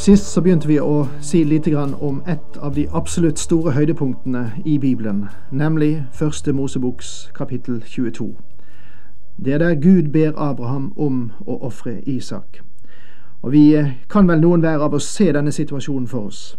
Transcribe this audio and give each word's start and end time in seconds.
Sist 0.00 0.32
så 0.32 0.40
begynte 0.40 0.64
vi 0.64 0.78
å 0.80 1.02
si 1.20 1.42
litt 1.44 1.66
om 1.76 2.22
et 2.26 2.56
av 2.56 2.72
de 2.74 2.86
absolutt 2.88 3.38
store 3.38 3.74
høydepunktene 3.76 4.62
i 4.64 4.78
Bibelen, 4.78 5.26
nemlig 5.50 6.04
Første 6.12 6.52
Moseboks 6.52 7.30
kapittel 7.34 7.82
22. 7.84 8.30
Det 9.36 9.52
er 9.52 9.58
der 9.58 9.74
Gud 9.74 10.08
ber 10.08 10.32
Abraham 10.36 10.92
om 10.96 11.32
å 11.44 11.58
ofre 11.60 12.00
Isak. 12.06 12.62
Og 13.42 13.52
vi 13.52 13.76
kan 14.08 14.28
vel 14.28 14.40
noen 14.40 14.62
være 14.62 14.86
av 14.86 14.96
å 14.96 15.00
se 15.04 15.26
denne 15.36 15.52
situasjonen 15.52 16.06
for 16.08 16.30
oss. 16.30 16.56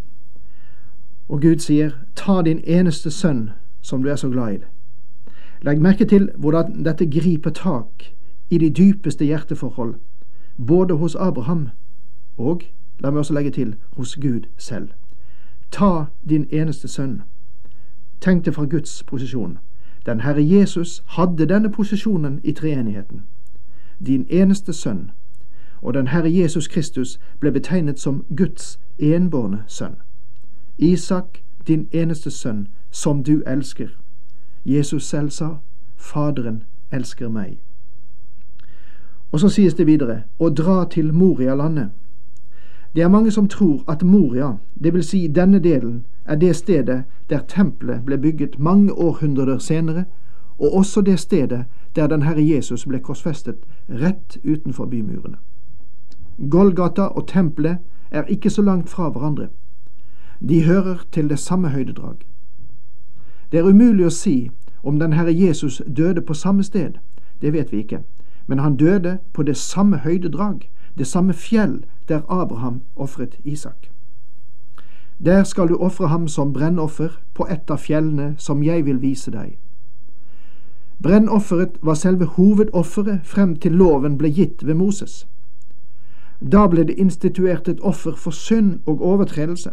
Og 1.27 1.41
Gud 1.41 1.65
sier, 1.65 1.95
ta 2.15 2.43
din 2.45 2.61
eneste 2.67 3.09
sønn 3.09 3.49
som 3.81 4.03
du 4.03 4.11
er 4.11 4.21
så 4.21 4.29
glad 4.29 4.53
i. 4.53 4.59
Legg 5.65 5.81
merke 5.81 6.05
til 6.05 6.29
hvordan 6.37 6.83
dette 6.85 7.09
griper 7.09 7.49
tak 7.49 8.05
i 8.51 8.61
de 8.61 8.69
dypeste 8.69 9.25
hjerteforhold, 9.25 9.95
både 10.57 11.01
hos 11.01 11.15
Abraham 11.15 11.71
og 12.37 12.69
La 13.03 13.09
meg 13.09 13.19
også 13.19 13.33
legge 13.33 13.51
til 13.51 13.75
hos 13.97 14.15
Gud 14.15 14.41
selv. 14.57 14.89
Ta 15.71 16.05
din 16.29 16.47
eneste 16.51 16.87
sønn. 16.87 17.21
Tenk 18.21 18.45
det 18.45 18.53
fra 18.55 18.65
Guds 18.65 19.03
posisjon. 19.03 19.57
Den 20.05 20.21
Herre 20.21 20.49
Jesus 20.49 21.03
hadde 21.07 21.45
denne 21.45 21.71
posisjonen 21.71 22.41
i 22.43 22.51
treenigheten. 22.51 23.21
Din 24.05 24.25
eneste 24.29 24.73
sønn. 24.73 25.11
Og 25.81 25.93
den 25.93 26.07
Herre 26.07 26.33
Jesus 26.33 26.67
Kristus 26.67 27.19
ble 27.39 27.51
betegnet 27.51 27.99
som 27.99 28.25
Guds 28.37 28.79
enbårne 28.99 29.63
sønn. 29.67 29.95
Isak, 30.77 31.25
din 31.67 31.87
eneste 31.91 32.31
sønn, 32.31 32.67
som 32.91 33.23
du 33.23 33.41
elsker. 33.47 33.87
Jesus 34.65 35.03
selv 35.03 35.29
sa, 35.29 35.49
Faderen 35.97 36.63
elsker 36.91 37.29
meg. 37.29 37.59
Og 39.31 39.39
så 39.39 39.49
sies 39.49 39.73
det 39.73 39.87
videre, 39.87 40.23
å 40.39 40.49
dra 40.49 40.85
til 40.89 41.13
Moria-landet. 41.13 41.89
Det 42.95 43.01
er 43.01 43.07
mange 43.07 43.31
som 43.31 43.47
tror 43.47 43.83
at 43.87 44.03
Moria, 44.03 44.57
vil 44.75 45.03
si 45.03 45.27
denne 45.27 45.59
delen, 45.59 46.05
er 46.25 46.35
det 46.35 46.55
stedet 46.55 47.03
der 47.29 47.39
tempelet 47.47 48.05
ble 48.05 48.17
bygget 48.17 48.59
mange 48.59 48.93
århundrer 48.93 49.57
senere, 49.57 50.05
og 50.59 50.73
også 50.73 51.01
det 51.01 51.19
stedet 51.19 51.65
der 51.95 52.07
den 52.07 52.21
Herre 52.21 52.47
Jesus 52.47 52.85
ble 52.85 52.99
korsfestet 52.99 53.55
rett 53.89 54.37
utenfor 54.43 54.85
bymurene. 54.85 55.37
Golgata 56.49 57.01
og 57.01 57.27
tempelet 57.27 57.77
er 58.11 58.23
ikke 58.23 58.49
så 58.49 58.61
langt 58.61 58.89
fra 58.89 59.09
hverandre. 59.09 59.47
De 60.49 60.63
hører 60.63 61.05
til 61.11 61.29
det 61.29 61.39
samme 61.39 61.69
høydedrag. 61.69 62.15
Det 63.51 63.59
er 63.59 63.63
umulig 63.63 64.05
å 64.05 64.09
si 64.09 64.51
om 64.83 64.99
den 64.99 65.13
Herre 65.13 65.33
Jesus 65.33 65.81
døde 65.97 66.21
på 66.21 66.33
samme 66.33 66.63
sted, 66.63 66.91
det 67.41 67.53
vet 67.53 67.71
vi 67.71 67.77
ikke, 67.77 68.03
men 68.47 68.59
han 68.59 68.77
døde 68.77 69.17
på 69.33 69.43
det 69.43 69.57
samme 69.57 69.97
høydedrag, 69.97 70.69
det 70.97 71.07
samme 71.07 71.33
fjell 71.33 71.85
der 72.07 72.21
Abraham 72.29 72.81
ofret 72.95 73.37
Isak. 73.43 73.91
Der 75.25 75.43
skal 75.43 75.67
du 75.67 75.75
ofre 75.75 76.07
ham 76.07 76.27
som 76.27 76.53
brennoffer 76.53 77.09
på 77.33 77.47
et 77.49 77.69
av 77.69 77.77
fjellene 77.77 78.35
som 78.37 78.63
jeg 78.63 78.85
vil 78.85 79.01
vise 79.01 79.31
deg. 79.31 79.57
Brennofferet 81.03 81.77
var 81.81 81.93
selve 81.93 82.25
hovedofferet 82.25 83.19
frem 83.23 83.55
til 83.55 83.71
loven 83.71 84.17
ble 84.17 84.29
gitt 84.29 84.65
ved 84.65 84.73
Moses. 84.73 85.27
Da 86.41 86.67
ble 86.67 86.83
det 86.83 86.97
instituert 86.97 87.67
et 87.67 87.81
offer 87.81 88.15
for 88.17 88.31
synd 88.31 88.79
og 88.85 89.01
overtredelse. 89.01 89.71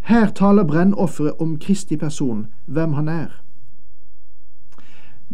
Her 0.00 0.30
taler 0.30 0.64
brennofferet 0.64 1.32
om 1.38 1.58
Kristi 1.58 1.96
person, 1.96 2.46
hvem 2.66 2.92
han 2.92 3.08
er. 3.08 3.40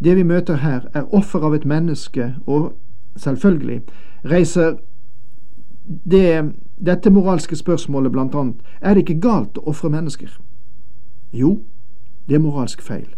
Det 0.04 0.16
vi 0.16 0.22
møter 0.22 0.56
her, 0.56 0.80
er 0.94 1.14
offer 1.14 1.40
av 1.44 1.54
et 1.54 1.64
menneske, 1.64 2.34
og 2.46 2.72
selvfølgelig 3.16 3.82
reiser 4.24 4.76
det, 6.10 6.52
dette 6.86 7.10
moralske 7.10 7.56
spørsmålet 7.56 8.12
blant 8.12 8.34
annet 8.34 8.56
er 8.80 8.94
det 8.94 9.08
ikke 9.08 9.20
galt 9.20 9.58
å 9.58 9.70
ofre 9.72 9.90
mennesker. 9.90 10.30
Jo, 11.32 11.60
det 12.28 12.34
er 12.34 12.44
moralsk 12.44 12.82
feil. 12.82 13.08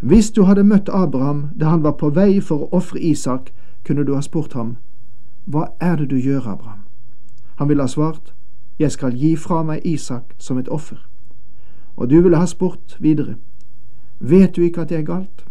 Hvis 0.00 0.30
du 0.30 0.42
hadde 0.42 0.64
møtt 0.64 0.88
Abraham 0.88 1.48
da 1.58 1.72
han 1.72 1.82
var 1.82 1.96
på 1.98 2.10
vei 2.14 2.40
for 2.40 2.64
å 2.64 2.68
ofre 2.78 3.00
Isak, 3.00 3.50
kunne 3.84 4.04
du 4.04 4.14
ha 4.14 4.22
spurt 4.22 4.52
ham, 4.52 4.76
Hva 5.44 5.72
er 5.80 5.96
det 5.96 6.10
du 6.10 6.16
gjør, 6.16 6.46
Abraham? 6.46 6.84
Han 7.56 7.68
ville 7.68 7.82
ha 7.82 7.88
svart, 7.88 8.34
Jeg 8.78 8.92
skal 8.92 9.14
gi 9.16 9.36
fra 9.36 9.62
meg 9.62 9.80
Isak 9.84 10.34
som 10.38 10.58
et 10.58 10.68
offer. 10.68 11.08
Og 11.96 12.10
du 12.10 12.20
ville 12.22 12.36
ha 12.36 12.46
spurt 12.46 12.96
videre, 13.00 13.36
Vet 14.20 14.56
du 14.56 14.62
ikke 14.62 14.80
at 14.80 14.88
det 14.88 14.98
er 14.98 15.02
galt? 15.02 15.44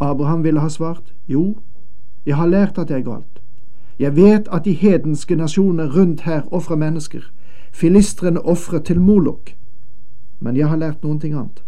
Abraham 0.00 0.44
ville 0.44 0.60
ha 0.60 0.68
svart, 0.68 1.14
Jo, 1.28 1.56
jeg 2.26 2.36
har 2.36 2.46
lært 2.46 2.78
at 2.78 2.88
det 2.88 2.96
er 2.96 3.06
galt. 3.06 3.40
Jeg 3.98 4.16
vet 4.16 4.48
at 4.52 4.64
de 4.64 4.72
hedenske 4.72 5.36
nasjoner 5.36 5.96
rundt 5.96 6.20
her 6.20 6.42
ofrer 6.54 6.76
mennesker. 6.76 7.20
Filistrene 7.72 8.40
ofrer 8.40 8.78
til 8.78 9.00
Molok. 9.00 9.54
Men 10.40 10.56
jeg 10.56 10.68
har 10.68 10.76
lært 10.76 11.02
noen 11.02 11.20
ting 11.20 11.34
annet. 11.34 11.62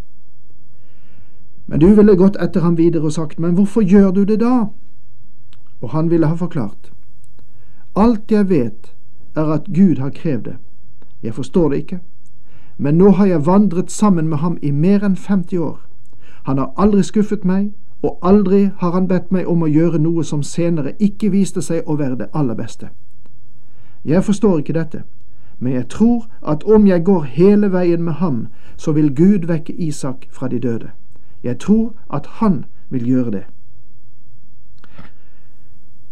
Men 1.67 1.81
du 1.81 1.87
ville 1.95 2.17
gått 2.17 2.37
etter 2.43 2.61
ham 2.61 2.77
videre 2.79 3.05
og 3.05 3.13
sagt, 3.13 3.39
men 3.39 3.55
hvorfor 3.55 3.83
gjør 3.83 4.11
du 4.11 4.25
det 4.25 4.41
da? 4.41 4.67
Og 5.81 5.91
han 5.91 6.11
ville 6.11 6.27
ha 6.27 6.35
forklart. 6.35 6.93
Alt 7.97 8.31
jeg 8.31 8.49
vet, 8.49 8.95
er 9.37 9.53
at 9.55 9.71
Gud 9.75 9.99
har 9.99 10.11
krevd 10.11 10.45
det. 10.45 10.57
Jeg 11.23 11.35
forstår 11.35 11.69
det 11.69 11.77
ikke. 11.77 12.01
Men 12.79 12.99
nå 12.99 13.11
har 13.11 13.27
jeg 13.27 13.47
vandret 13.47 13.91
sammen 13.91 14.29
med 14.29 14.39
ham 14.39 14.59
i 14.63 14.71
mer 14.71 15.05
enn 15.05 15.17
50 15.17 15.59
år. 15.59 15.81
Han 16.45 16.59
har 16.59 16.73
aldri 16.77 17.03
skuffet 17.03 17.45
meg, 17.45 17.73
og 18.05 18.19
aldri 18.23 18.71
har 18.79 18.91
han 18.91 19.09
bedt 19.09 19.31
meg 19.33 19.49
om 19.49 19.63
å 19.65 19.71
gjøre 19.71 19.99
noe 19.99 20.25
som 20.29 20.43
senere 20.45 20.93
ikke 21.01 21.31
viste 21.33 21.63
seg 21.65 21.89
å 21.89 21.97
være 21.97 22.19
det 22.21 22.27
aller 22.37 22.55
beste. 22.59 22.91
Jeg 24.05 24.25
forstår 24.25 24.59
ikke 24.61 24.77
dette, 24.77 25.03
men 25.59 25.73
jeg 25.73 25.89
tror 25.89 26.27
at 26.43 26.67
om 26.69 26.87
jeg 26.87 27.05
går 27.05 27.23
hele 27.39 27.73
veien 27.73 28.03
med 28.05 28.21
ham, 28.21 28.47
så 28.77 28.93
vil 28.93 29.15
Gud 29.15 29.47
vekke 29.49 29.73
Isak 29.73 30.29
fra 30.31 30.49
de 30.49 30.59
døde. 30.61 30.91
Jeg 31.43 31.59
tror 31.59 31.95
at 32.13 32.27
han 32.27 32.65
vil 32.91 33.09
gjøre 33.09 33.31
det. 33.31 33.45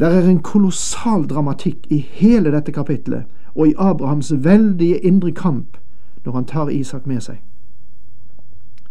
Der 0.01 0.09
er 0.09 0.29
en 0.29 0.43
kolossal 0.43 1.29
dramatikk 1.29 1.87
i 1.91 1.99
hele 1.99 2.53
dette 2.53 2.73
kapitlet 2.73 3.25
og 3.55 3.69
i 3.69 3.75
Abrahams 3.79 4.33
veldige 4.45 4.99
indre 4.99 5.33
kamp 5.33 5.77
når 6.25 6.33
han 6.33 6.45
tar 6.45 6.69
Isak 6.69 7.07
med 7.07 7.21
seg. 7.21 7.43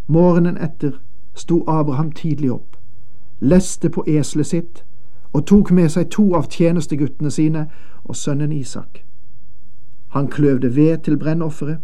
Morgenen 0.07 0.57
etter 0.57 1.01
sto 1.33 1.63
Abraham 1.67 2.11
tidlig 2.11 2.51
opp 2.51 2.70
leste 3.41 3.89
på 3.89 4.03
eselet 4.07 4.47
sitt 4.47 4.83
og 5.33 5.45
tok 5.45 5.71
med 5.71 5.89
seg 5.89 6.09
to 6.11 6.33
av 6.35 6.49
tjenesteguttene 6.51 7.31
sine 7.31 7.65
og 8.03 8.15
sønnen 8.15 8.51
Isak. 8.51 9.03
Han 10.11 10.27
kløvde 10.27 10.75
ved 10.75 10.97
til 10.97 11.17
brennofferet, 11.17 11.77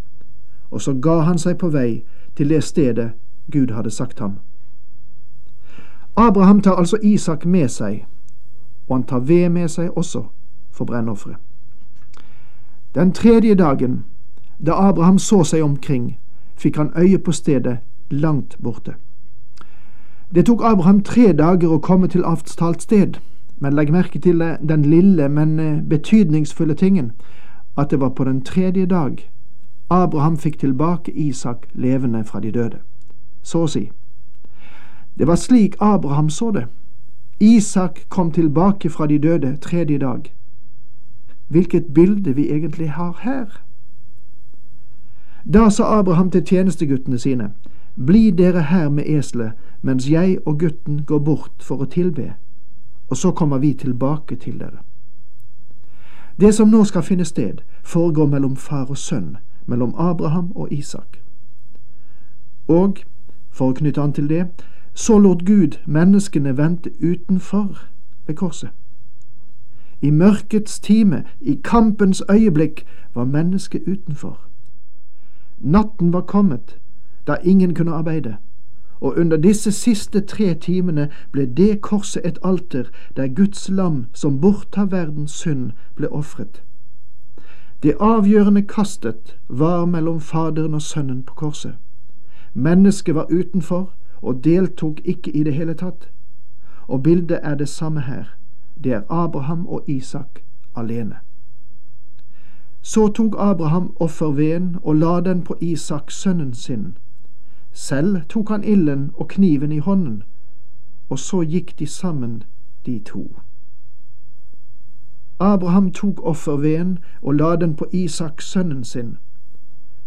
og 0.71 0.81
så 0.81 0.93
ga 0.93 1.19
han 1.19 1.37
seg 1.39 1.57
på 1.57 1.69
vei 1.69 2.03
til 2.35 2.49
det 2.49 2.63
stedet 2.63 3.11
Gud 3.51 3.71
hadde 3.71 3.91
sagt 3.91 4.19
ham. 4.19 4.39
Abraham 6.15 6.61
tar 6.61 6.75
altså 6.75 6.97
Isak 7.01 7.45
med 7.45 7.69
seg, 7.69 8.05
og 8.87 8.95
han 8.95 9.03
tar 9.03 9.19
ved 9.19 9.49
med 9.49 9.67
seg 9.67 9.97
også 9.97 10.25
for 10.71 10.85
brennofferet. 10.85 11.37
Den 12.95 13.13
tredje 13.13 13.55
dagen, 13.55 14.03
da 14.65 14.71
Abraham 14.89 15.19
så 15.19 15.43
seg 15.43 15.63
omkring, 15.63 16.19
fikk 16.55 16.77
han 16.77 16.91
øye 16.97 17.17
på 17.17 17.31
stedet 17.31 17.77
langt 18.09 18.57
borte. 18.63 18.93
Det 20.35 20.45
tok 20.45 20.61
Abraham 20.63 21.03
tre 21.03 21.31
dager 21.33 21.71
å 21.71 21.79
komme 21.79 22.07
til 22.07 22.25
avtalt 22.25 22.81
sted, 22.81 23.19
men 23.59 23.73
legg 23.73 23.91
merke 23.91 24.19
til 24.19 24.43
den 24.69 24.83
lille, 24.85 25.29
men 25.29 25.59
eh, 25.59 25.81
betydningsfulle 25.81 26.73
tingen, 26.75 27.11
at 27.77 27.91
det 27.91 27.99
var 27.99 28.09
på 28.09 28.23
den 28.23 28.43
tredje 28.43 28.85
dag 28.85 29.23
Abraham 29.89 30.37
fikk 30.37 30.59
tilbake 30.59 31.11
Isak 31.11 31.67
levende 31.73 32.23
fra 32.23 32.39
de 32.39 32.51
døde. 32.51 32.77
Så 33.43 33.63
å 33.63 33.67
si. 33.71 33.89
Det 35.17 35.27
var 35.27 35.39
slik 35.39 35.75
Abraham 35.79 36.29
så 36.29 36.51
det. 36.51 36.65
Isak 37.39 38.05
kom 38.09 38.31
tilbake 38.31 38.89
fra 38.89 39.07
de 39.07 39.17
døde 39.17 39.57
tredje 39.61 39.97
dag. 39.97 40.33
Hvilket 41.47 41.93
bilde 41.93 42.33
vi 42.35 42.49
egentlig 42.51 42.89
har 42.89 43.15
her. 43.21 43.63
Da 45.45 45.69
sa 45.69 45.99
Abraham 45.99 46.31
til 46.31 46.43
tjenesteguttene 46.43 47.19
sine, 47.19 47.51
Bli 47.95 48.31
dere 48.31 48.61
her 48.61 48.89
med 48.89 49.03
eselet, 49.07 49.51
mens 49.81 50.09
jeg 50.09 50.37
og 50.45 50.59
gutten 50.59 51.03
går 51.05 51.19
bort 51.19 51.63
for 51.63 51.81
å 51.81 51.85
tilbe, 51.85 52.33
og 53.09 53.17
så 53.17 53.31
kommer 53.31 53.57
vi 53.57 53.73
tilbake 53.73 54.35
til 54.35 54.59
dere. 54.59 54.83
Det 56.39 56.53
som 56.55 56.69
nå 56.69 56.83
skal 56.83 57.03
finne 57.03 57.25
sted, 57.25 57.61
foregår 57.83 58.27
mellom 58.27 58.55
far 58.55 58.85
og 58.89 58.97
sønn, 58.97 59.37
mellom 59.65 59.95
Abraham 59.97 60.51
og 60.55 60.71
Isak. 60.71 61.21
Og, 62.67 62.97
for 63.49 63.71
å 63.71 63.77
knytte 63.77 64.01
an 64.01 64.13
til 64.13 64.27
det, 64.29 64.45
så 64.93 65.17
lot 65.17 65.45
Gud 65.45 65.79
menneskene 65.85 66.57
vente 66.57 66.91
utenfor 67.01 67.87
ved 68.27 68.35
korset. 68.35 68.69
I 70.01 70.11
mørkets 70.11 70.79
time, 70.79 71.23
i 71.41 71.59
kampens 71.63 72.23
øyeblikk, 72.29 72.85
var 73.13 73.25
mennesket 73.25 73.81
utenfor. 73.87 74.37
Natten 75.59 76.13
var 76.13 76.21
kommet, 76.21 76.77
da 77.27 77.35
ingen 77.43 77.73
kunne 77.73 77.93
arbeide, 77.93 78.37
og 79.01 79.17
under 79.17 79.37
disse 79.37 79.71
siste 79.71 80.21
tre 80.21 80.53
timene 80.53 81.09
ble 81.31 81.45
det 81.45 81.81
korset 81.81 82.25
et 82.25 82.39
alter 82.43 82.89
der 83.15 83.27
Guds 83.27 83.69
lam 83.69 84.05
som 84.13 84.41
borttar 84.41 84.85
verdens 84.85 85.31
synd, 85.31 85.71
ble 85.95 86.09
ofret. 86.09 86.63
Det 87.83 87.93
avgjørende 87.99 88.61
kastet 88.61 89.37
var 89.49 89.85
mellom 89.85 90.19
Faderen 90.19 90.73
og 90.73 90.81
Sønnen 90.81 91.23
på 91.23 91.33
korset. 91.33 91.75
Mennesket 92.53 93.15
var 93.15 93.27
utenfor 93.31 93.93
og 94.21 94.43
deltok 94.43 95.01
ikke 95.05 95.31
i 95.31 95.43
det 95.43 95.53
hele 95.53 95.73
tatt. 95.73 96.09
Og 96.87 97.03
bildet 97.03 97.39
er 97.43 97.55
det 97.55 97.69
samme 97.69 98.01
her. 98.01 98.37
Det 98.83 98.93
er 98.93 99.01
Abraham 99.09 99.67
og 99.67 99.83
Isak 99.87 100.41
alene. 100.75 101.15
Så 102.81 103.07
tok 103.07 103.35
Abraham 103.37 103.95
offerveden 103.99 104.77
og 104.83 104.95
la 104.95 105.21
den 105.21 105.41
på 105.43 105.55
Isak, 105.61 106.11
sønnen 106.11 106.53
sin. 106.53 106.97
Selv 107.77 108.21
tok 108.29 108.49
han 108.49 108.63
ilden 108.63 109.11
og 109.15 109.27
kniven 109.27 109.71
i 109.71 109.77
hånden, 109.77 110.23
og 111.09 111.19
så 111.19 111.41
gikk 111.41 111.79
de 111.79 111.87
sammen, 111.87 112.43
de 112.85 112.99
to. 112.99 113.35
Abraham 115.39 115.91
tok 115.91 116.23
offerveden 116.23 116.99
og 117.21 117.35
la 117.35 117.55
den 117.55 117.75
på 117.75 117.85
Isak, 117.91 118.41
sønnen 118.41 118.83
sin. 118.83 119.17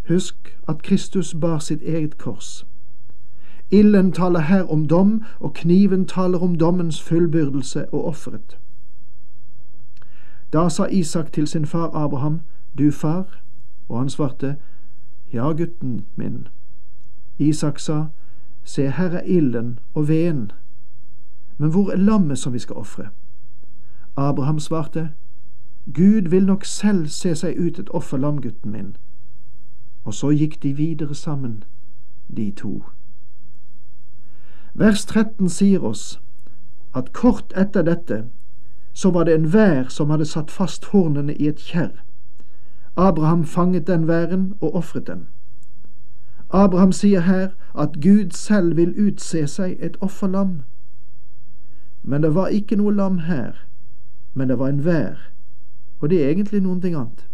Husk 0.09 0.59
at 0.69 0.83
Kristus 0.83 1.35
bar 1.35 1.59
sitt 1.59 1.83
eget 1.83 2.19
kors. 2.19 2.67
Ilden 3.71 4.13
taler 4.13 4.41
her 4.41 4.73
om 4.73 4.89
dom, 4.89 5.23
og 5.41 5.55
kniven 5.55 6.07
taler 6.07 6.39
om 6.39 6.55
dommens 6.55 7.03
fullbyrdelse 7.03 7.95
og 7.95 8.05
offeret. 8.05 8.59
Da 10.53 10.69
sa 10.69 10.85
Isak 10.85 11.33
til 11.33 11.47
sin 11.47 11.67
far 11.67 11.91
Abraham, 11.95 12.41
Du 12.79 12.91
far? 12.91 13.43
Og 13.89 13.99
han 13.99 14.09
svarte, 14.09 14.57
Ja, 15.33 15.53
gutten 15.53 16.05
min. 16.17 16.49
Isak 17.41 17.79
sa, 17.79 18.05
Se, 18.65 18.91
her 18.91 19.11
er 19.11 19.23
ilden 19.23 19.79
og 19.95 20.09
veden, 20.09 20.53
men 21.59 21.71
hvor 21.71 21.91
er 21.91 21.97
lammet 21.97 22.39
som 22.39 22.53
vi 22.53 22.59
skal 22.59 22.77
ofre? 22.77 23.09
Abraham 24.17 24.59
svarte, 24.59 25.11
Gud 25.95 26.29
vil 26.29 26.47
nok 26.47 26.65
selv 26.65 27.07
se 27.07 27.35
seg 27.35 27.57
ut 27.59 27.79
et 27.79 27.91
offer, 27.91 28.19
lamgutten 28.19 28.73
min. 28.73 28.97
Og 30.05 30.15
så 30.15 30.31
gikk 30.31 30.63
de 30.63 30.73
videre 30.73 31.15
sammen, 31.15 31.65
de 32.37 32.51
to. 32.51 32.85
Vers 34.75 35.05
13 35.07 35.49
sier 35.49 35.81
oss 35.85 36.21
at 36.95 37.13
kort 37.13 37.53
etter 37.57 37.83
dette 37.83 38.25
så 38.93 39.11
var 39.11 39.25
det 39.25 39.35
en 39.35 39.53
vær 39.53 39.89
som 39.89 40.11
hadde 40.11 40.25
satt 40.25 40.51
fast 40.51 40.85
hornene 40.85 41.35
i 41.35 41.49
et 41.49 41.59
kjerr. 41.59 42.03
Abraham 42.97 43.45
fanget 43.45 43.87
den 43.87 44.09
væren 44.09 44.55
og 44.61 44.75
ofret 44.75 45.07
den. 45.07 45.27
Abraham 46.53 46.93
sier 46.93 47.21
her 47.21 47.49
at 47.79 48.01
Gud 48.03 48.31
selv 48.31 48.77
vil 48.77 48.95
utse 49.07 49.47
seg 49.47 49.77
et 49.81 49.97
offerlam. 50.01 50.63
Men 52.03 52.23
det 52.23 52.35
var 52.35 52.47
ikke 52.47 52.77
noe 52.77 52.95
lam 52.95 53.19
her, 53.19 53.53
men 54.35 54.49
det 54.49 54.59
var 54.59 54.69
en 54.69 54.85
vær, 54.85 55.31
og 56.01 56.11
det 56.11 56.25
er 56.25 56.29
egentlig 56.29 56.63
noen 56.63 56.81
ting 56.81 56.97
annet. 56.97 57.27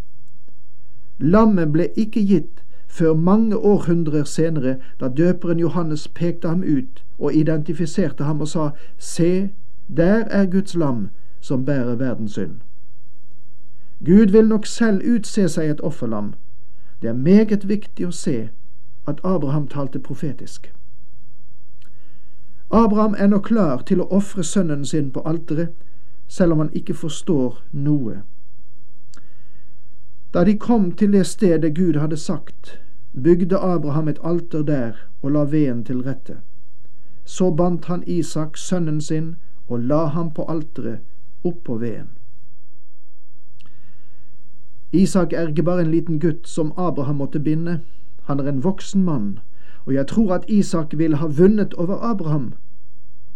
Lammet 1.19 1.73
ble 1.73 1.89
ikke 1.97 2.27
gitt 2.27 2.63
før 2.89 3.15
mange 3.15 3.57
århundrer 3.57 4.25
senere, 4.25 4.77
da 5.01 5.09
døperen 5.09 5.59
Johannes 5.59 6.09
pekte 6.09 6.49
ham 6.49 6.63
ut 6.63 7.05
og 7.19 7.35
identifiserte 7.35 8.25
ham 8.25 8.41
og 8.41 8.49
sa, 8.49 8.71
Se, 8.99 9.51
der 9.97 10.25
er 10.25 10.47
Guds 10.47 10.75
lam 10.75 11.09
som 11.41 11.65
bærer 11.65 11.95
verdens 11.95 12.33
synd. 12.33 12.61
Gud 14.05 14.27
vil 14.27 14.49
nok 14.49 14.67
selv 14.67 15.03
utse 15.15 15.49
seg 15.49 15.71
et 15.71 15.81
offerlam. 15.81 16.35
Det 17.03 17.09
er 17.09 17.15
meget 17.15 17.69
viktig 17.69 18.07
å 18.07 18.11
se 18.13 18.49
at 19.07 19.21
Abraham 19.25 19.69
talte 19.69 19.99
profetisk. 19.99 20.73
Abraham 22.71 23.15
er 23.19 23.27
nå 23.27 23.39
klar 23.39 23.83
til 23.87 24.01
å 24.03 24.09
ofre 24.11 24.43
sønnen 24.45 24.85
sin 24.85 25.11
på 25.15 25.23
alteret, 25.23 25.75
selv 26.29 26.53
om 26.53 26.65
han 26.65 26.73
ikke 26.75 26.95
forstår 26.95 27.61
noe. 27.73 28.23
Da 30.35 30.43
de 30.45 30.57
kom 30.59 30.91
til 30.93 31.13
det 31.13 31.27
stedet 31.27 31.75
Gud 31.77 31.97
hadde 31.97 32.17
sagt, 32.17 32.79
bygde 33.15 33.59
Abraham 33.59 34.09
et 34.09 34.19
alter 34.23 34.63
der 34.63 34.99
og 35.23 35.31
la 35.33 35.45
veden 35.45 35.85
til 35.85 36.03
rette. 36.03 36.41
Så 37.25 37.51
bandt 37.51 37.85
han 37.85 38.03
Isak, 38.07 38.57
sønnen 38.57 39.01
sin, 39.01 39.37
og 39.69 39.81
la 39.81 40.07
ham 40.07 40.31
på 40.35 40.45
alteret 40.49 40.99
oppå 41.45 41.79
veden. 41.79 42.11
Isak 44.93 45.33
er 45.33 45.49
ikke 45.49 45.63
bare 45.63 45.81
en 45.81 45.91
liten 45.91 46.21
gutt 46.21 46.49
som 46.49 46.73
Abraham 46.77 47.17
måtte 47.17 47.41
binde, 47.41 47.81
han 48.27 48.41
er 48.41 48.49
en 48.49 48.65
voksen 48.65 49.05
mann, 49.05 49.39
og 49.87 49.95
jeg 49.95 50.07
tror 50.07 50.35
at 50.35 50.45
Isak 50.49 50.99
ville 50.99 51.17
ha 51.17 51.27
vunnet 51.27 51.75
over 51.75 51.97
Abraham 52.03 52.53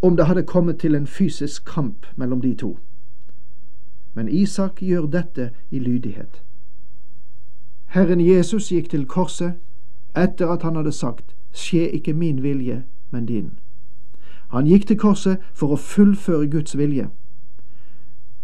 om 0.03 0.17
det 0.17 0.27
hadde 0.27 0.43
kommet 0.43 0.79
til 0.79 0.95
en 0.95 1.07
fysisk 1.07 1.65
kamp 1.65 2.07
mellom 2.17 2.41
de 2.41 2.55
to. 2.55 2.79
Men 4.15 4.29
Isak 4.29 4.81
gjør 4.81 5.07
dette 5.07 5.51
i 5.71 5.79
lydighet. 5.79 6.43
Herren 7.87 8.21
Jesus 8.21 8.69
gikk 8.69 8.91
til 8.91 9.07
korset 9.07 9.53
etter 10.17 10.49
at 10.49 10.63
han 10.63 10.77
hadde 10.77 10.93
sagt 10.93 11.35
Skje 11.53 11.91
ikke 11.91 12.13
min 12.13 12.43
vilje, 12.43 12.83
men 13.11 13.27
din. 13.27 13.51
Han 14.51 14.67
gikk 14.67 14.87
til 14.87 14.99
korset 14.99 15.39
for 15.53 15.75
å 15.75 15.79
fullføre 15.79 16.47
Guds 16.51 16.77
vilje. 16.79 17.09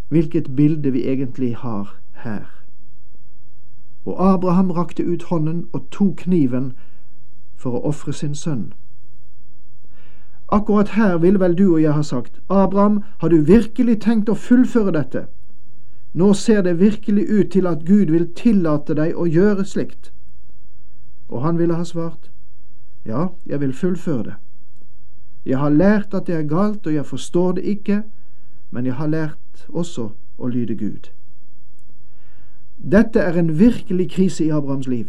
Hvilket 0.09 0.55
bilde 0.55 0.91
vi 0.91 1.03
egentlig 1.07 1.55
har 1.55 1.95
her. 2.23 2.56
Og 4.07 4.15
Abraham 4.33 4.71
rakte 4.71 5.03
ut 5.03 5.23
hånden 5.27 5.65
og 5.73 5.89
tok 5.91 6.23
kniven 6.23 6.71
for 7.59 7.75
å 7.75 7.81
ofre 7.89 8.13
sin 8.15 8.35
sønn. 8.35 8.69
Akkurat 10.47 10.93
her 10.95 11.17
ville 11.19 11.39
vel 11.39 11.57
du 11.57 11.65
og 11.73 11.81
jeg 11.81 11.93
ha 11.93 12.01
sagt, 12.01 12.39
Abraham, 12.49 13.01
har 13.19 13.29
du 13.29 13.41
virkelig 13.43 13.99
tenkt 14.05 14.29
å 14.31 14.35
fullføre 14.39 14.93
dette? 14.95 15.25
Nå 16.13 16.31
ser 16.33 16.61
det 16.63 16.79
virkelig 16.79 17.25
ut 17.29 17.51
til 17.51 17.67
at 17.67 17.83
Gud 17.85 18.13
vil 18.15 18.29
tillate 18.35 18.95
deg 18.95 19.11
å 19.17 19.27
gjøre 19.27 19.65
slikt. 19.67 20.13
Og 21.27 21.43
han 21.43 21.59
ville 21.59 21.75
ha 21.75 21.83
svart, 21.83 22.31
ja, 23.05 23.27
jeg 23.45 23.59
vil 23.59 23.73
fullføre 23.73 24.23
det. 24.23 24.37
Jeg 25.45 25.59
har 25.59 25.69
lært 25.69 26.13
at 26.13 26.27
det 26.27 26.35
er 26.35 26.47
galt, 26.47 26.87
og 26.87 26.93
jeg 26.93 27.05
forstår 27.05 27.59
det 27.59 27.63
ikke, 27.63 28.03
men 28.71 28.85
jeg 28.85 28.95
har 28.95 29.07
lært 29.07 29.67
også 29.67 30.09
å 30.37 30.47
lyde 30.47 30.75
Gud. 30.75 31.11
Dette 32.77 33.19
er 33.19 33.39
en 33.39 33.59
virkelig 33.59 34.11
krise 34.11 34.45
i 34.45 34.49
Abrahams 34.49 34.87
liv. 34.87 35.05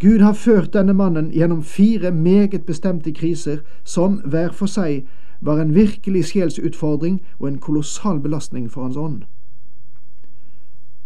Gud 0.00 0.20
har 0.20 0.32
ført 0.32 0.72
denne 0.72 0.92
mannen 0.92 1.30
gjennom 1.30 1.62
fire 1.62 2.10
meget 2.10 2.66
bestemte 2.66 3.12
kriser 3.12 3.58
som 3.84 4.20
hver 4.24 4.52
for 4.52 4.66
seg 4.66 5.06
var 5.40 5.60
en 5.60 5.74
virkelig 5.74 6.24
sjelsutfordring 6.24 7.22
og 7.38 7.48
en 7.48 7.58
kolossal 7.58 8.20
belastning 8.20 8.70
for 8.70 8.82
hans 8.82 8.96
ånd. 8.96 9.22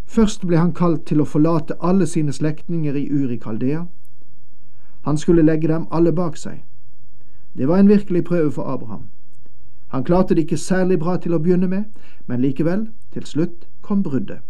Først 0.07 0.47
ble 0.47 0.59
han 0.59 0.75
kalt 0.75 1.07
til 1.07 1.23
å 1.23 1.29
forlate 1.29 1.79
alle 1.81 2.07
sine 2.07 2.33
slektninger 2.33 2.97
i 2.99 3.07
Uri 3.15 3.37
Kaldea. 3.39 3.85
Han 5.07 5.19
skulle 5.19 5.47
legge 5.47 5.69
dem 5.69 5.87
alle 5.91 6.13
bak 6.13 6.37
seg. 6.37 6.65
Det 7.55 7.69
var 7.69 7.79
en 7.79 7.89
virkelig 7.89 8.25
prøve 8.25 8.51
for 8.51 8.67
Abraham. 8.67 9.07
Han 9.95 10.05
klarte 10.05 10.35
det 10.35 10.43
ikke 10.49 10.57
særlig 10.57 10.99
bra 10.99 11.17
til 11.17 11.35
å 11.35 11.39
begynne 11.39 11.71
med, 11.71 11.85
men 12.27 12.43
likevel, 12.43 12.89
til 13.15 13.27
slutt 13.27 13.67
kom 13.83 14.03
bruddet. 14.03 14.50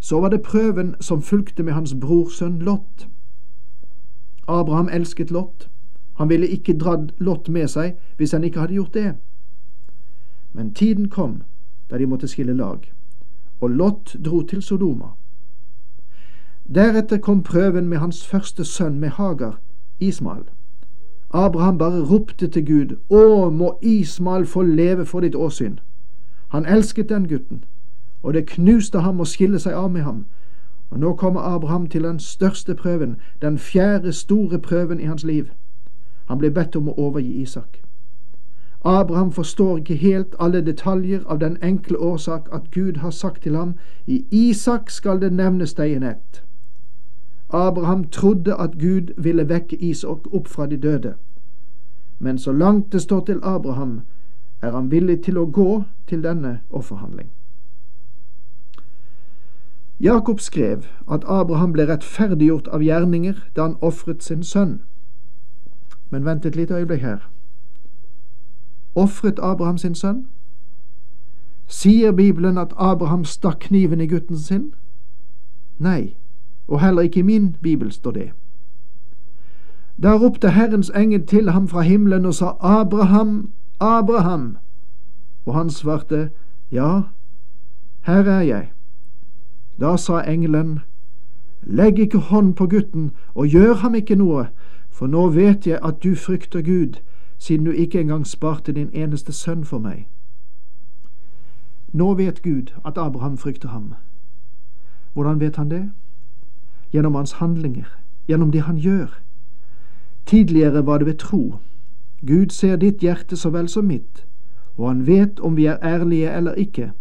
Så 0.00 0.20
var 0.20 0.28
det 0.28 0.42
prøven 0.42 0.94
som 1.00 1.22
fulgte 1.22 1.62
med 1.62 1.72
hans 1.72 1.94
brorsønn 2.00 2.58
Lot. 2.58 3.08
Abraham 4.48 4.88
elsket 4.88 5.30
Lot. 5.30 5.68
Han 6.16 6.28
ville 6.28 6.48
ikke 6.48 6.78
dratt 6.78 7.12
Lot 7.18 7.48
med 7.48 7.68
seg 7.68 7.96
hvis 8.16 8.32
han 8.32 8.44
ikke 8.44 8.60
hadde 8.60 8.74
gjort 8.74 8.94
det. 8.94 9.14
Men 10.52 10.74
tiden 10.74 11.08
kom 11.08 11.42
da 11.90 11.98
de 11.98 12.06
måtte 12.06 12.28
skille 12.28 12.54
lag, 12.54 12.92
og 13.60 13.70
Lot 13.70 14.16
dro 14.24 14.42
til 14.42 14.62
Sodoma. 14.62 15.14
Deretter 16.74 17.18
kom 17.18 17.42
prøven 17.42 17.88
med 17.88 17.98
hans 17.98 18.26
første 18.26 18.64
sønn 18.64 19.00
med 19.00 19.08
Hagar, 19.08 19.60
Ismael. 20.00 20.42
Abraham 21.30 21.78
bare 21.78 22.02
ropte 22.04 22.48
til 22.48 22.66
Gud, 22.66 22.96
Å, 23.10 23.50
må 23.50 23.78
Ismael 23.82 24.46
få 24.46 24.62
leve 24.62 25.06
for 25.06 25.20
ditt 25.20 25.34
åsyn. 25.34 25.78
Han 26.48 26.66
elsket 26.66 27.08
den 27.08 27.28
gutten, 27.28 27.64
og 28.26 28.34
det 28.34 28.46
knuste 28.46 28.98
ham 28.98 29.20
å 29.20 29.24
skille 29.24 29.58
seg 29.62 29.74
av 29.78 29.90
med 29.90 30.02
ham. 30.02 30.24
Og 30.90 30.98
nå 30.98 31.12
kommer 31.14 31.40
Abraham 31.40 31.86
til 31.86 32.02
den 32.02 32.18
største 32.18 32.74
prøven, 32.74 33.16
den 33.42 33.58
fjerde 33.58 34.12
store 34.12 34.58
prøven 34.58 35.00
i 35.00 35.04
hans 35.04 35.24
liv. 35.24 35.44
Han 36.26 36.38
ble 36.38 36.50
bedt 36.50 36.76
om 36.76 36.88
å 36.88 36.94
overgi 36.98 37.42
Isak. 37.42 37.82
Abraham 38.84 39.30
forstår 39.32 39.78
ikke 39.78 39.94
helt 39.94 40.34
alle 40.40 40.64
detaljer 40.66 41.22
av 41.26 41.38
den 41.38 41.56
enkle 41.62 41.98
årsak 41.98 42.48
at 42.52 42.70
Gud 42.74 42.96
har 42.96 43.10
sagt 43.10 43.42
til 43.42 43.56
ham 43.56 43.74
i 44.06 44.24
Isak 44.30 44.90
skal 44.90 45.20
det 45.20 45.32
nevnes 45.32 45.74
deg 45.74 45.94
en 45.94 46.02
ett. 46.02 46.42
Abraham 47.50 48.04
trodde 48.04 48.54
at 48.54 48.78
Gud 48.78 49.14
ville 49.16 49.48
vekke 49.48 49.76
Isak 49.76 50.26
opp 50.32 50.48
fra 50.48 50.66
de 50.66 50.76
døde. 50.76 51.14
Men 52.18 52.38
så 52.38 52.52
langt 52.52 52.92
det 52.92 53.02
står 53.02 53.24
til 53.24 53.40
Abraham, 53.42 54.00
er 54.62 54.70
han 54.70 54.90
villig 54.90 55.22
til 55.22 55.38
å 55.38 55.46
gå 55.46 55.82
til 56.08 56.22
denne 56.22 56.58
offerhandling. 56.70 57.35
Jakob 60.00 60.40
skrev 60.40 60.82
at 61.12 61.24
Abraham 61.26 61.72
ble 61.72 61.86
rettferdiggjort 61.88 62.68
av 62.68 62.82
gjerninger 62.82 63.34
da 63.56 63.62
han 63.62 63.76
ofret 63.80 64.24
sin 64.24 64.42
sønn. 64.44 64.80
Men 66.10 66.24
vent 66.24 66.46
et 66.46 66.56
lite 66.56 66.74
øyeblikk 66.74 67.00
her. 67.00 67.30
Ofret 68.94 69.38
Abraham 69.42 69.78
sin 69.78 69.94
sønn? 69.94 70.26
Sier 71.66 72.12
Bibelen 72.12 72.58
at 72.58 72.74
Abraham 72.76 73.24
stakk 73.24 73.60
kniven 73.60 74.00
i 74.00 74.06
gutten 74.06 74.38
sin? 74.38 74.74
Nei, 75.78 76.16
og 76.68 76.80
heller 76.80 77.02
ikke 77.02 77.20
i 77.20 77.22
min 77.22 77.56
bibel 77.62 77.92
står 77.92 78.10
det. 78.10 78.30
Da 80.02 80.16
ropte 80.16 80.50
Herrens 80.50 80.90
engel 80.94 81.26
til 81.26 81.50
ham 81.50 81.68
fra 81.68 81.80
himmelen 81.80 82.24
og 82.24 82.34
sa, 82.34 82.52
Abraham, 82.60 83.50
Abraham. 83.80 84.56
Og 85.46 85.54
han 85.54 85.70
svarte, 85.70 86.30
Ja, 86.72 87.02
her 88.02 88.24
er 88.24 88.40
jeg. 88.40 88.75
Da 89.80 89.96
sa 89.96 90.20
engelen, 90.20 90.80
Legg 91.62 91.98
ikke 91.98 92.18
hånd 92.18 92.54
på 92.54 92.66
gutten 92.66 93.10
og 93.34 93.46
gjør 93.46 93.74
ham 93.74 93.94
ikke 93.94 94.14
noe, 94.14 94.46
for 94.90 95.06
nå 95.06 95.28
vet 95.34 95.66
jeg 95.66 95.78
at 95.82 96.02
du 96.04 96.14
frykter 96.14 96.62
Gud, 96.62 97.00
siden 97.38 97.66
du 97.66 97.70
ikke 97.70 98.00
engang 98.00 98.26
sparte 98.26 98.72
din 98.72 98.90
eneste 98.92 99.32
sønn 99.32 99.64
for 99.64 99.78
meg. 99.78 100.06
Nå 101.92 102.14
vet 102.14 102.42
Gud 102.42 102.72
at 102.84 102.98
Abraham 102.98 103.38
frykter 103.38 103.68
ham. 103.68 103.94
Hvordan 105.12 105.40
vet 105.40 105.56
han 105.56 105.70
det? 105.70 105.90
Gjennom 106.92 107.14
hans 107.14 107.32
handlinger, 107.32 107.98
gjennom 108.28 108.52
det 108.52 108.62
han 108.62 108.76
gjør. 108.76 109.20
Tidligere 110.26 110.86
var 110.86 110.98
det 110.98 111.06
ved 111.06 111.14
tro. 111.14 111.54
Gud 112.26 112.50
ser 112.50 112.76
ditt 112.76 113.00
hjerte 113.00 113.36
så 113.36 113.50
vel 113.50 113.68
som 113.68 113.84
mitt, 113.84 114.26
og 114.76 114.88
han 114.88 115.06
vet 115.06 115.40
om 115.40 115.56
vi 115.56 115.66
er 115.66 115.78
ærlige 115.82 116.30
eller 116.30 116.52
ikke. 116.52 116.92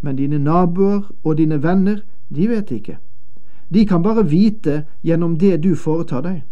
Men 0.00 0.16
dine 0.16 0.38
naboer 0.38 1.12
og 1.24 1.38
dine 1.38 1.62
venner, 1.62 2.00
de 2.34 2.48
vet 2.48 2.70
ikke. 2.70 2.98
De 3.74 3.86
kan 3.86 4.02
bare 4.02 4.28
vite 4.28 4.84
gjennom 5.04 5.38
det 5.38 5.62
du 5.62 5.74
foretar 5.74 6.20
deg. 6.20 6.42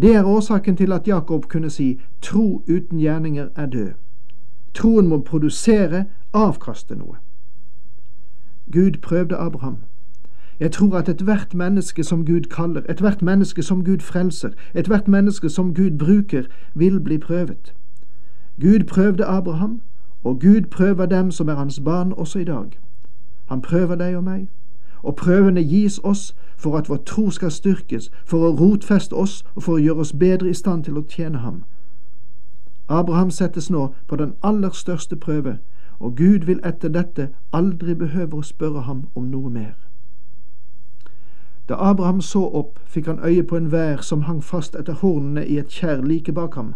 Det 0.00 0.14
er 0.14 0.24
årsaken 0.24 0.76
til 0.76 0.92
at 0.92 1.08
Jakob 1.08 1.48
kunne 1.48 1.70
si 1.70 2.00
tro 2.22 2.62
uten 2.68 2.98
gjerninger 2.98 3.48
er 3.56 3.66
død. 3.66 3.92
Troen 4.74 5.06
må 5.08 5.20
produsere, 5.20 6.04
avkaste 6.32 6.96
noe. 6.96 7.16
Gud 8.72 9.00
prøvde 9.02 9.36
Abraham. 9.36 9.76
Jeg 10.60 10.72
tror 10.72 10.98
at 10.98 11.08
ethvert 11.08 11.54
menneske 11.54 12.04
som 12.04 12.26
Gud 12.26 12.48
kaller, 12.50 12.82
ethvert 12.88 13.22
menneske 13.22 13.62
som 13.62 13.84
Gud 13.84 13.98
frelser, 13.98 14.50
ethvert 14.74 15.08
menneske 15.08 15.48
som 15.48 15.74
Gud 15.74 15.98
bruker, 15.98 16.42
vil 16.74 17.00
bli 17.00 17.18
prøvet. 17.18 17.74
Gud 18.60 18.84
prøvde 18.84 19.24
Abraham, 19.24 19.80
og 20.26 20.40
Gud 20.40 20.60
prøver 20.70 21.06
dem 21.06 21.30
som 21.30 21.48
er 21.48 21.54
hans 21.54 21.80
barn 21.80 22.12
også 22.12 22.38
i 22.38 22.44
dag. 22.44 22.78
Han 23.46 23.62
prøver 23.62 23.94
deg 23.94 24.16
og 24.16 24.24
meg, 24.24 24.48
og 25.02 25.16
prøvene 25.16 25.62
gis 25.64 26.00
oss 26.02 26.36
for 26.56 26.78
at 26.78 26.88
vår 26.88 26.96
tro 27.06 27.30
skal 27.30 27.50
styrkes, 27.50 28.10
for 28.24 28.42
å 28.48 28.56
rotfeste 28.58 29.14
oss 29.14 29.44
og 29.54 29.62
for 29.62 29.76
å 29.76 29.82
gjøre 29.84 30.02
oss 30.02 30.12
bedre 30.12 30.50
i 30.50 30.54
stand 30.54 30.84
til 30.84 30.98
å 30.98 31.04
tjene 31.06 31.38
ham. 31.38 31.62
Abraham 32.88 33.30
settes 33.30 33.70
nå 33.70 33.92
på 34.08 34.16
den 34.16 34.34
aller 34.42 34.74
største 34.74 35.16
prøve, 35.16 35.58
og 36.00 36.16
Gud 36.16 36.50
vil 36.50 36.60
etter 36.64 36.88
dette 36.88 37.28
aldri 37.52 37.94
behøve 37.94 38.42
å 38.42 38.42
spørre 38.42 38.82
ham 38.90 39.06
om 39.14 39.30
noe 39.30 39.50
mer. 39.50 39.76
Da 41.68 41.78
Abraham 41.78 42.20
så 42.20 42.42
opp, 42.50 42.78
fikk 42.86 43.06
han 43.06 43.22
øye 43.22 43.42
på 43.42 43.56
en 43.56 43.72
vær 43.72 44.02
som 44.02 44.26
hang 44.26 44.42
fast 44.42 44.74
etter 44.74 44.98
hornene 45.02 45.46
i 45.46 45.58
et 45.58 45.70
kjær 45.70 46.02
like 46.02 46.32
bak 46.32 46.54
ham. 46.54 46.74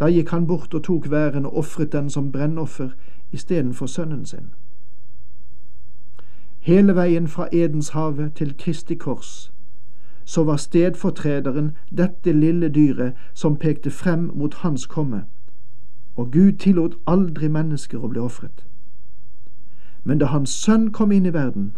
Da 0.00 0.08
gikk 0.10 0.30
han 0.30 0.46
bort 0.46 0.74
og 0.74 0.82
tok 0.84 1.10
væren 1.10 1.46
og 1.46 1.56
ofret 1.56 1.92
den 1.92 2.10
som 2.10 2.32
brennoffer 2.32 2.88
istedenfor 3.32 3.86
sønnen 3.86 4.26
sin. 4.26 4.50
Hele 6.60 6.94
veien 6.96 7.28
fra 7.28 7.48
Edenshavet 7.52 8.34
til 8.34 8.54
Kristi 8.58 8.94
kors, 8.94 9.52
så 10.24 10.44
var 10.44 10.56
stedfortrederen 10.56 11.76
dette 11.98 12.32
lille 12.32 12.68
dyret 12.68 13.12
som 13.34 13.56
pekte 13.56 13.90
frem 13.90 14.30
mot 14.34 14.54
hans 14.54 14.86
komme, 14.86 15.24
og 16.16 16.32
Gud 16.32 16.52
tillot 16.52 16.94
aldri 17.06 17.48
mennesker 17.48 17.98
å 17.98 18.08
bli 18.08 18.20
ofret. 18.20 18.64
Men 20.04 20.18
da 20.18 20.26
Hans 20.26 20.50
sønn 20.50 20.90
kom 20.92 21.12
inn 21.12 21.26
i 21.26 21.32
verden, 21.32 21.76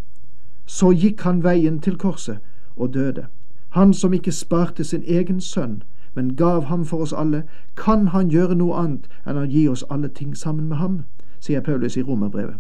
så 0.67 0.91
gikk 0.91 1.21
han 1.21 1.45
veien 1.45 1.81
til 1.81 1.97
korset 1.99 2.39
og 2.77 2.95
døde. 2.95 3.27
Han 3.71 3.95
som 3.95 4.13
ikke 4.13 4.33
sparte 4.33 4.85
sin 4.85 5.03
egen 5.07 5.41
sønn, 5.41 5.83
men 6.17 6.37
gav 6.37 6.65
ham 6.65 6.85
for 6.85 7.05
oss 7.05 7.13
alle, 7.13 7.43
kan 7.77 8.09
han 8.09 8.29
gjøre 8.29 8.55
noe 8.55 8.77
annet 8.81 9.09
enn 9.27 9.37
å 9.37 9.45
gi 9.45 9.69
oss 9.69 9.85
alle 9.91 10.09
ting 10.09 10.33
sammen 10.37 10.69
med 10.69 10.81
ham, 10.81 11.05
sier 11.41 11.61
Paulus 11.61 11.97
i 11.97 12.03
Romerbrevet. 12.03 12.57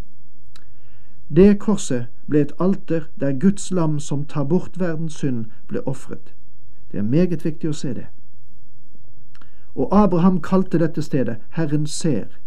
Det 1.28 1.58
korset 1.58 2.06
ble 2.28 2.44
et 2.44 2.52
alter 2.60 3.08
der 3.20 3.32
Guds 3.32 3.70
lam 3.70 3.98
som 4.00 4.24
tar 4.24 4.44
bort 4.44 4.78
verdens 4.78 5.16
synd, 5.18 5.46
ble 5.68 5.80
ofret. 5.86 6.34
Det 6.92 6.98
er 6.98 7.08
meget 7.08 7.44
viktig 7.44 7.72
å 7.72 7.74
se 7.74 7.94
det. 7.94 8.06
Og 9.74 9.88
Abraham 9.92 10.38
kalte 10.40 10.78
dette 10.78 11.02
stedet 11.02 11.40
Herren 11.56 11.86
ser, 11.86 12.38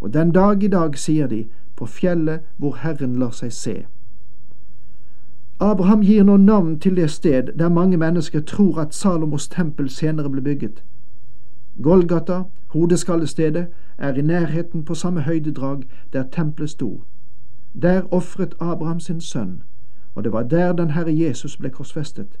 og 0.00 0.12
den 0.14 0.32
dag 0.32 0.62
i 0.62 0.68
dag 0.68 0.98
sier 0.98 1.26
de, 1.26 1.46
på 1.76 1.86
fjellet 1.86 2.42
hvor 2.56 2.76
Herren 2.82 3.16
lar 3.16 3.32
seg 3.32 3.52
se. 3.52 3.76
Abraham 5.62 6.00
gir 6.00 6.22
nå 6.24 6.36
navn 6.36 6.78
til 6.80 6.96
det 6.96 7.10
sted 7.10 7.42
der 7.58 7.68
mange 7.68 7.96
mennesker 7.96 8.40
tror 8.40 8.80
at 8.80 8.94
Salomos 8.94 9.48
tempel 9.48 9.90
senere 9.90 10.30
ble 10.30 10.40
bygget. 10.40 10.84
Golgata, 11.82 12.42
hodeskallestedet, 12.66 13.66
er 13.98 14.14
i 14.14 14.22
nærheten 14.22 14.84
på 14.84 14.94
samme 14.94 15.20
høydedrag 15.20 15.82
der 16.12 16.24
tempelet 16.32 16.70
sto. 16.70 17.02
Der 17.82 18.02
ofret 18.10 18.54
Abraham 18.60 19.00
sin 19.00 19.20
sønn, 19.20 19.62
og 20.14 20.24
det 20.24 20.32
var 20.32 20.42
der 20.42 20.72
den 20.72 20.90
Herre 20.90 21.18
Jesus 21.18 21.56
ble 21.56 21.70
korsfestet. 21.70 22.38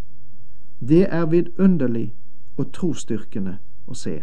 Det 0.88 1.06
er 1.10 1.26
vidunderlig 1.26 2.14
og 2.56 2.72
trosstyrkende 2.72 3.56
å 3.86 3.94
se. 3.94 4.22